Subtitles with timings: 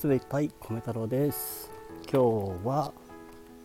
[0.00, 1.70] 月でいっぱい米太郎です。
[2.10, 2.90] 今日は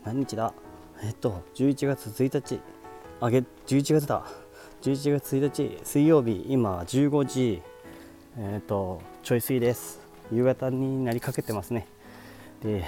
[0.03, 0.53] 何日だ？
[1.01, 2.59] えっと11月1日。
[3.21, 4.25] あげ11月だ。
[4.81, 6.45] 11月1日水曜日。
[6.49, 7.61] 今15時。
[8.37, 10.01] えっとちょい過ぎです。
[10.29, 11.87] 夕方になりかけてますね。
[12.61, 12.83] で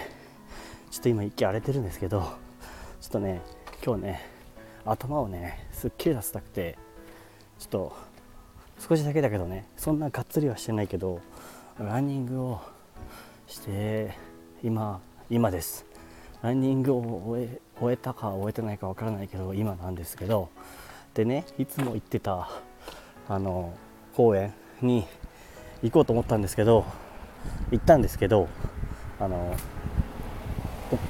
[0.91, 2.23] ちょっと今息荒れてるんですけど
[2.99, 3.41] ちょっとね
[3.81, 4.29] 今日ね
[4.83, 6.77] 頭をねすっきりさせたくて
[7.59, 7.95] ちょっと
[8.89, 11.21] 少しだけだけどねそんながっつりはしてないけど
[11.79, 12.59] ランニングを
[13.47, 14.13] して
[14.61, 15.85] 今今です。
[16.41, 20.49] ランニングを終え終えたか終えてないかわからないけど今なんですけど。
[21.13, 22.47] でねいつも行ってた
[23.27, 23.73] あの
[24.15, 25.07] 公園に
[25.81, 26.85] 行こうと思ったんですけど
[27.71, 28.47] 行ったんですけど
[29.19, 29.55] あの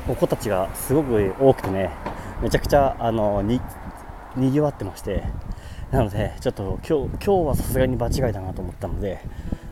[0.07, 1.91] お子たちがすごく多くてね
[2.41, 3.59] めちゃくちゃあのに
[4.37, 5.23] にぎわってまして。
[5.91, 9.21] なのでちょっと今日今日はさすがに場違いだなと思ったので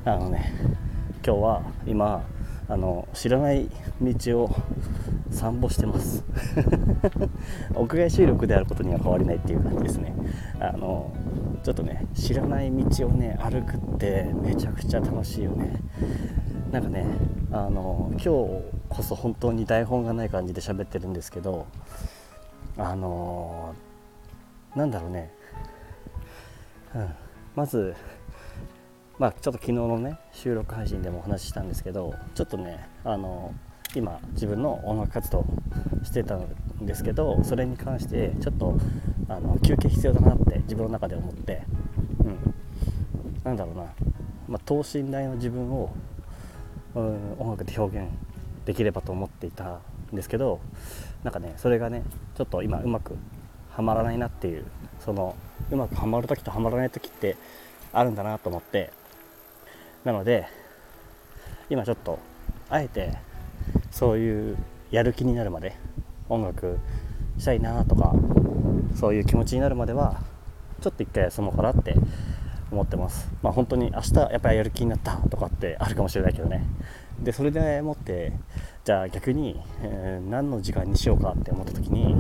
[0.05, 0.53] あのね
[1.25, 2.23] 今日は今
[2.67, 3.69] あの知らない
[4.01, 4.55] 道を
[5.29, 6.23] 散歩してます。
[7.75, 10.15] 屋外収録であることには変わりないっていう感じですね。
[10.59, 11.11] あの
[11.63, 15.79] ちょっとね知らない道をね歩くってめちゃくちゃ楽しいよね。
[16.71, 17.05] なんかね
[17.51, 18.25] あの今日
[18.89, 21.67] こそ本当に台本がない感じで喋ってるんですけど
[22.77, 23.73] あの
[24.75, 25.31] なんだろうね、
[26.93, 27.09] うん、
[27.55, 27.95] まず
[29.17, 33.53] まあ、ちょっと昨日のね収録配信でもお話ししたんですけどちょっとねあの
[33.95, 35.45] 今自分の音楽活動
[36.03, 36.47] してたん
[36.81, 38.77] ですけどそれに関してちょっと
[39.29, 41.63] あの休憩必要だなって自分の中で思って、
[42.19, 42.53] うん、
[43.45, 43.83] なんだろうな、
[44.49, 45.93] まあ、等身大の自分を、
[46.95, 48.09] うん、音楽で表現
[48.65, 49.79] できればと思っていた
[50.11, 50.59] んですけど
[51.23, 52.03] なんかねそれがね
[52.35, 53.15] ちょっと今うまく
[53.71, 54.65] はまらないなっていう
[54.99, 55.37] その
[55.71, 57.37] うまくはまる時とはまらない時って
[57.93, 58.91] あるんだなと思って
[60.05, 60.47] なので
[61.69, 62.19] 今ちょっと
[62.69, 63.17] あえて
[63.91, 64.57] そういう
[64.91, 65.75] やる気になるまで
[66.29, 66.79] 音楽
[67.37, 68.13] したいなとか
[68.95, 70.21] そういう気持ちになるまでは
[70.81, 71.95] ちょっと一回休もうかなって
[72.71, 73.31] 思ってます。
[73.41, 76.65] まあ本当に明日やっぱりやる気になったとかって あるかもしれないけどね。
[77.19, 78.33] でそれでもって
[78.83, 82.15] じゃあ逆に、えー、何の時間にしようかって思った時に、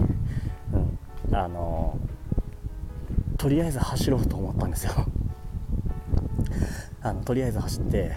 [0.73, 1.99] うん、あの
[3.37, 4.93] とりあえず走ろうと思ったんですよ。
[7.05, 8.13] あのとりあえず走って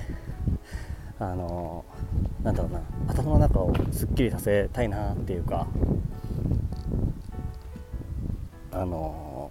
[1.19, 1.85] あの
[2.43, 5.67] なんだろうな頭の中をすっきりさせたいなっていうか
[8.73, 9.51] あの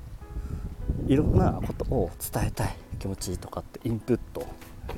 [1.05, 4.47] いろんなことを伝えたい気持ちとかってインプット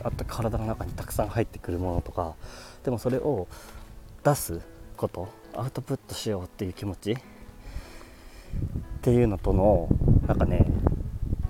[0.03, 2.35] あった体の中にたくさん入ってくるものとか
[2.85, 3.45] でもそれを
[4.23, 4.61] 出す
[4.95, 7.17] ことアウトプットしようっていう気持ちっ
[9.01, 9.89] ていうのとの
[10.27, 10.65] なんかね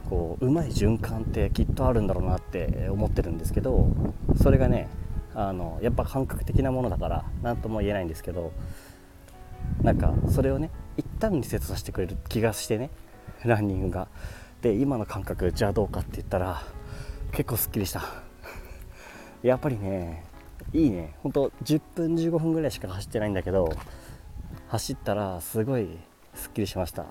[0.10, 3.88] こううまい循環ってきっとあるんだろうなって思ってるんですけど
[4.42, 4.90] それがね
[5.36, 8.52] あのやっぱ感覚的なものだから何とも言えないんですけど
[9.84, 12.90] なんかそれをね一旦リセットさせてくれる気がしてね
[13.46, 14.08] ランニングが。
[14.62, 16.62] で今の感覚じゃあどうかって言ったら
[17.32, 18.04] 結構すっきりした。
[19.42, 20.26] やっぱりね
[20.74, 21.16] いいね。
[21.24, 23.72] ほんと10分15分ぐらいしか走ってないんだけど
[24.68, 25.88] 走ったらすごい
[26.34, 27.06] すっきりしました。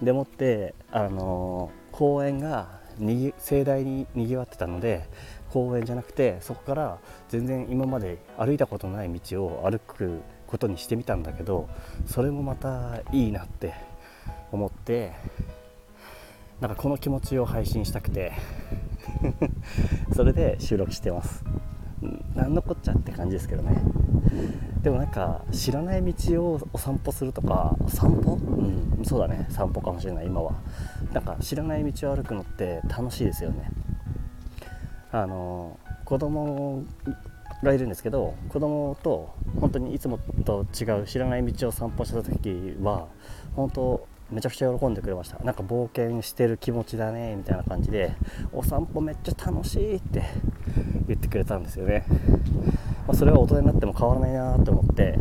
[0.00, 5.08] でもってあのー公園が盛大ににぎわってたので
[5.52, 11.68] 公園じゃなくてそこから全然今まで歩いたことない道を歩くことにしてみたんだけど
[12.06, 13.74] それもまたいいなって
[14.50, 15.12] 思って
[16.60, 18.32] なんかこの気持ちを配信したくて
[20.16, 21.44] それで収録してます。
[22.34, 23.76] 何のこっちゃって感じですけどね。
[24.84, 28.34] でもなんか知らない道をお散歩するとか散歩？
[28.34, 29.46] うんそうだね。
[29.48, 30.52] 散歩かもしれない今は。
[31.12, 33.70] なんか知らない道を歩くのって楽しいですよね。
[35.10, 36.84] あの子供
[37.62, 43.06] がいるんですけど子供と本当にいつもと違う知らない道を散歩した時は
[43.56, 45.38] 本当めちゃくちゃ喜んでくれました。
[45.44, 48.12] なんか冒険してる気持ちだねみたいな感じで
[48.52, 50.24] お散歩めっちゃ楽しいって
[51.08, 52.04] 言ってくれたんですよね。
[53.06, 55.18] まあ、それは大人になっても変わらないなと思って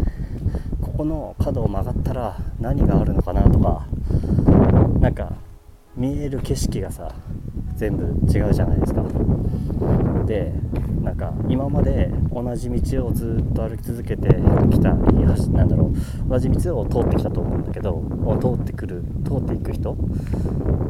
[0.82, 3.88] ここの角を曲がったら何があるのかなとか
[5.00, 5.34] なんか
[5.96, 7.14] 見える景色がさ
[7.76, 9.04] 全部違うじゃないですか。
[10.26, 10.54] で
[11.02, 14.30] なんか今まで同じ道をずっと歩き続けて
[14.72, 15.92] きたなんだろ
[16.26, 18.02] う同じ道を通ってきたと思うんだけど
[18.40, 19.98] 通ってくる通っていく人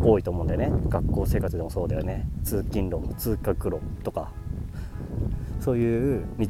[0.04, 0.72] 多いと思うんだよね。
[0.88, 2.30] 学校生活でもそうだよね。
[2.44, 4.32] 通勤路通学路とか。
[5.64, 6.48] そういう道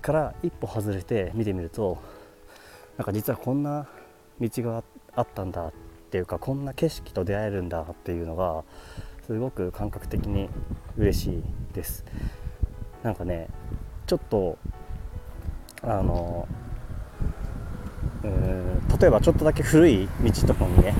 [0.00, 1.98] から一歩外れて見てみると
[2.96, 3.86] なんか実はこんな
[4.40, 4.82] 道が
[5.14, 5.72] あったんだっ
[6.10, 8.64] ていうかこんな景色と出会えるんだっていうのが
[9.26, 10.48] すごく感覚的に
[10.96, 11.42] 嬉しい
[11.74, 12.04] です。
[13.02, 13.48] なんかね
[14.06, 14.56] ちょっと
[15.82, 16.48] あの
[18.22, 20.94] うん例えばちょっとだけ古い道とかにね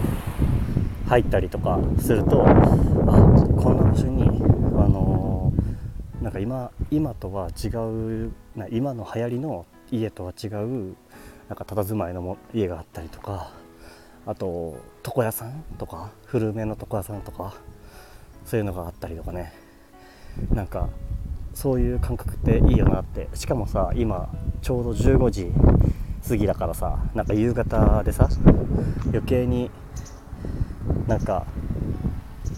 [1.07, 2.53] 入ったりとかするとあ
[3.57, 4.64] こんな場所に
[6.25, 10.97] なんか今今とは違うな今の流行りの家とは違う
[11.51, 13.51] なんか佇まいのも家があったりとか
[14.25, 17.53] あと床屋さんとか古めの床屋さんとか
[18.47, 19.53] そういうのがあったりとかね。
[20.51, 20.89] なんか
[21.53, 23.29] そういう感覚っていいよなって。
[23.35, 24.33] しかもさ今
[24.63, 25.53] ちょうど15時
[26.27, 28.31] 過ぎだからさなんか夕方でさ
[29.09, 29.71] 余計に
[31.07, 31.45] なんか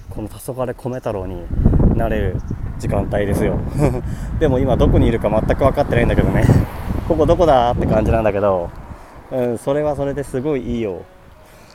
[0.08, 1.44] この黄昏米太郎に
[1.96, 2.40] なれる
[2.78, 3.58] 時間帯ですよ。
[4.38, 6.44] でも今どこにいるか全く分かってないんだけどね。
[7.08, 8.70] ここどこだって感じなんだけど、
[9.31, 11.02] うん、それはそれですごいいいよ。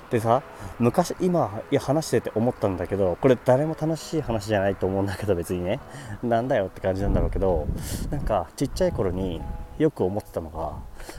[0.10, 0.42] でさ
[0.78, 5.80] 昔今話してて思ったんだけどこれ誰も楽しい話じゃないと思うんだけど別にね。
[6.22, 7.66] なんだよって感じなんだろうけど
[8.10, 9.42] なんかちっちゃい頃に
[9.78, 10.74] よく思ってたのが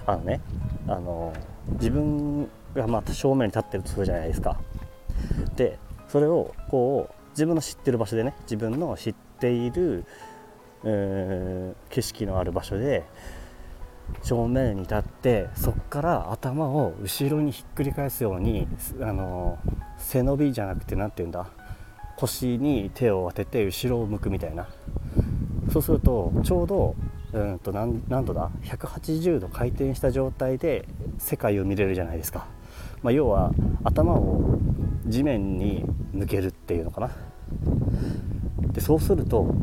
[0.07, 0.41] あのね
[0.87, 1.33] あの
[1.73, 4.59] 自分がまた正面に立ってるとするじゃないですか。
[5.57, 10.05] でそれをこう自分の知ってる場所でね自分の知っている、
[10.85, 13.05] えー、景色のある場所で
[14.23, 18.69] 正面に立ってそこから頭を後ろにひっくり返すように
[19.01, 19.59] あの
[19.99, 21.47] 背伸びじゃなくて何て言うんだ？
[22.17, 24.69] 腰に手を当てて後ろを向くみたいな。
[25.73, 26.95] そうするとちょうど
[27.33, 30.87] うんと何何度だ？180度回転した状態で
[31.19, 32.47] 世界を見れるじゃないですか、
[33.03, 33.53] まあ、要は
[33.83, 34.59] 頭を
[35.07, 35.85] 地面に
[36.15, 37.32] 抜けるっていうのかな。
[38.73, 39.55] でそうすると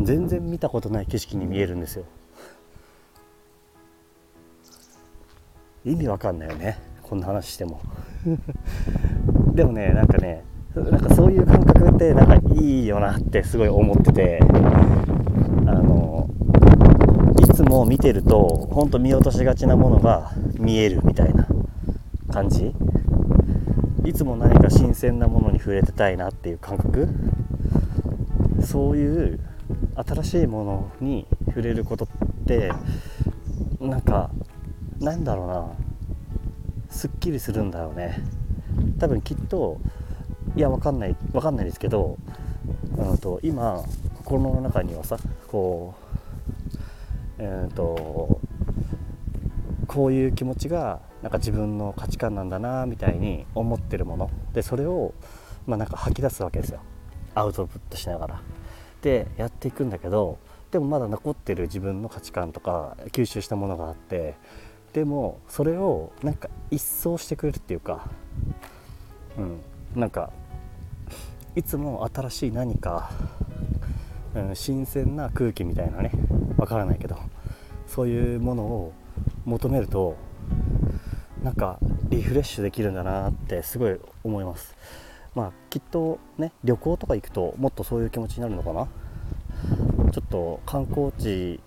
[0.00, 2.04] 全然見たことない景色に見えるんですよ。
[5.84, 6.78] 意味わかんないよね。
[7.02, 7.80] こんな話しても。
[9.54, 10.42] でもねなんかね
[10.74, 14.40] なんかそういう感覚ってなんかいいよなってすごい思ってて。
[15.66, 16.28] あの
[17.40, 21.46] いつも見てるとほんと見落としがちなものが見えるみたいな
[22.32, 22.74] 感じ。
[24.04, 27.08] いつも何か新鮮なものに触れてたいなっていう感覚。
[28.66, 29.40] そういう
[29.94, 32.08] 新しいものに触れることっ
[32.46, 32.72] て
[33.80, 34.30] なんか
[34.98, 35.86] なんだろうな。
[36.90, 38.18] すっきりするんだろうね。
[38.98, 39.78] 多分きっと
[40.56, 42.16] いやわかんないわかんないですけど、
[42.96, 43.84] うんと、今
[44.24, 45.18] 心の中にはさ
[45.48, 45.94] こ
[47.38, 48.40] うえっ、ー、と
[49.86, 54.30] こういう気持ちがなんか自分の価値観なんだなみたいに思ってるもの。
[54.54, 55.12] でそれを
[55.66, 56.80] まあなんか吐き出すわけですよ。
[57.36, 58.42] アウトプットしながら。
[59.02, 60.38] でやっていくんだけど
[60.72, 64.34] でもまだ残ってる自分の価値観とか吸収したものがあって
[64.92, 68.08] でもそれをなんか一掃してくれるっていうか
[69.38, 69.60] うん
[69.94, 70.32] なんか
[71.54, 73.10] いつも新しい何か、
[74.34, 76.10] うん、新鮮な空気みたいなね
[76.56, 77.16] わからないけど
[77.86, 78.92] そういうものを
[79.44, 80.16] 求めると
[81.42, 81.78] なんか
[82.08, 84.74] リフレッシュできるんだなってすごい思います。
[85.36, 88.88] まあきっとね旅行とか行くともっとそういう気持ちになるのかな。
[90.12, 91.60] ちょっと観光地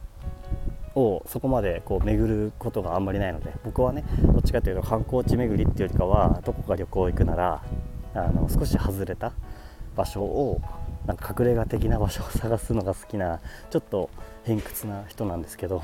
[0.95, 7.63] をそこまでこう巡ることがあんまりないので僕はねどっちかというと観光地巡りっていうよりかはどこか旅行行くなら
[8.15, 9.33] あの少し外れた
[9.95, 10.61] 場所を
[11.05, 14.09] なんか隠れ家的な場所を探すのが好きなちょっと
[14.45, 15.81] 偏屈な人なんですけど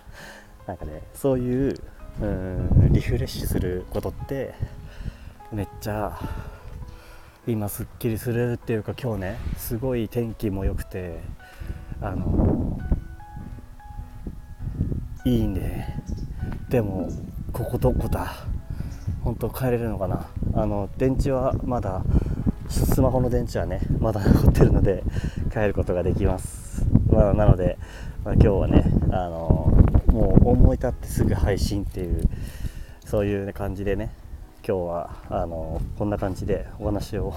[0.66, 1.74] なんかねそういう
[2.20, 4.54] うんリフレッシュすることって
[5.52, 6.18] めっちゃ
[7.48, 11.18] 今すっきりするっていうか今日ねすごい天気も良くて
[12.02, 12.78] あの
[15.24, 16.02] いいね
[16.68, 17.08] でも
[17.54, 18.34] ここどこだ
[19.24, 20.28] 本当帰れるのかな。
[20.54, 22.02] あの電池はまだ
[22.68, 25.02] スマホの電池はねまだ残ってるので
[25.50, 27.78] 帰ることができます、まあ、なので、
[28.24, 29.72] まあ、今日はねあの
[30.08, 32.28] もう思い立ってすぐ配信っていう
[33.06, 34.12] そういう、感じでね
[34.68, 37.32] 今日はあのこんな感じでお話を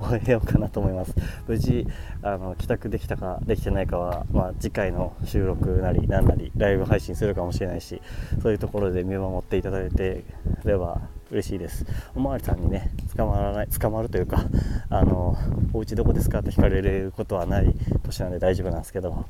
[0.00, 1.14] 終えようかなと思います。
[1.46, 1.86] 無事
[2.22, 8.00] あの帰宅できたかできてないかは、まあ、次回の収録なり何なりライブ配信するかもしれないし
[8.40, 10.24] そういうところで見守っていただいて
[10.64, 11.84] れば嬉しいです。
[12.16, 14.46] おまわりさんにね捕まらない捕まるというか
[14.88, 15.36] あの
[15.74, 19.26] お家どこですかって聞かれることはない年なんで大丈夫なんですけど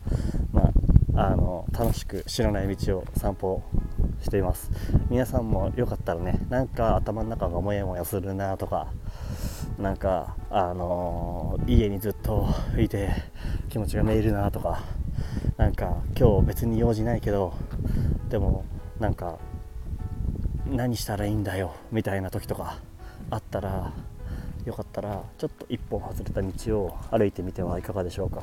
[0.53, 0.71] ま
[1.17, 3.61] ああの楽しく知らない道を散歩
[4.23, 4.71] しています。
[5.09, 8.89] 皆さんもよかったらねなんか頭の中がモヤモヤするなとか
[9.79, 12.49] なんかあのー、家にずっと
[12.79, 13.11] いて
[13.69, 14.83] 気持ちがめいるなとか
[15.57, 17.55] なんか今日別に用事ないけど
[18.29, 18.65] でも
[18.99, 19.39] なんか
[20.67, 22.79] 何したらいいんだよみたいな時とか
[23.31, 23.93] あったら
[24.65, 28.43] よかったらちょっと一本外れた道を歩いてみてはいかがでしょうか。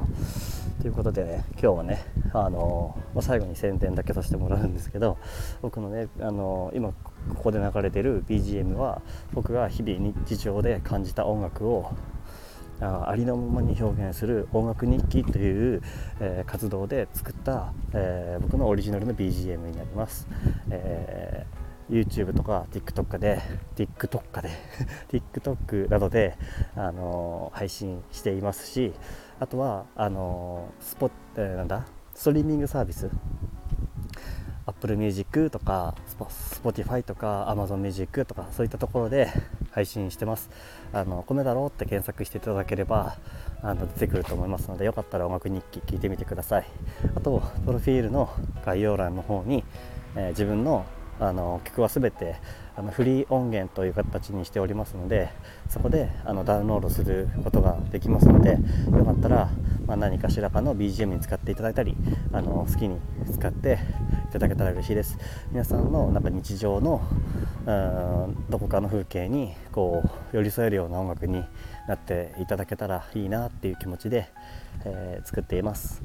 [0.81, 5.17] ということでね今日はねあの、最後に宣伝だけさせてもらうんですけど
[5.61, 9.01] 僕のねあの今ここで流れてる BGM は
[9.33, 11.91] 僕が日々日常で感じた音楽を
[12.79, 15.81] ありのままに表現する音楽日記という、
[16.19, 20.27] えー、活動で作った、えー、僕のオリジナルの BGM になります、
[20.69, 21.56] えー、
[21.89, 23.41] YouTube とか TikTok で
[23.75, 24.49] TikTok で
[25.33, 26.37] TikTok などで、
[26.75, 28.93] あの配信していますし
[29.39, 31.85] あとはあのスポ、え、なんだ？
[32.13, 33.09] ストリーミングサービス。
[34.65, 39.29] Apple Music とか Spotify とか Amazon Music とかそういったところで
[39.71, 40.49] 配信してます。
[40.91, 43.15] あの米だろうって検索していただければ
[43.61, 46.65] あの出てくると思いますのでよかったら音楽日記聞いてみてください。
[47.15, 48.29] あとプロフィールの
[48.65, 49.63] 概要欄の方に、
[50.17, 50.85] えー、自分の
[51.19, 52.35] あの曲は全て
[52.75, 55.29] あのフリー音源という形にしておりますので
[55.67, 58.57] そこであのダウンロードすることができますので
[58.95, 59.49] よかったら、
[59.87, 61.95] まあ、何かしらかの BGM に使っていただいたり
[62.31, 62.99] あの好きに
[63.33, 63.79] 使って
[64.29, 65.17] いただけたら嬉しいです。
[65.51, 67.01] 皆さんのなんか日常の
[67.65, 71.43] うんどこかの風景にこう寄り添えるような音楽に
[71.87, 74.29] なっていただけたらいいなっていう気持ちで、
[74.85, 76.01] えー、作っています。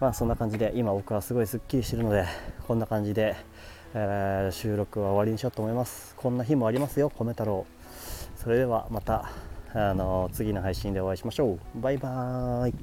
[0.00, 2.26] まあそんな感じで今僕はすごいすっきりしてるので
[2.66, 3.36] こんな感じで
[3.98, 6.14] えー、収録は終わりにしようと思います。
[6.16, 7.64] こんな日もありますよ米太郎。
[8.36, 9.30] それではまた
[9.72, 11.80] あの次の配信でお会いしましょう。
[11.80, 12.74] バイバーイ。